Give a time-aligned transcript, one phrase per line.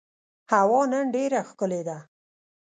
[0.51, 1.97] هوا نن ډېره ښکلې ده.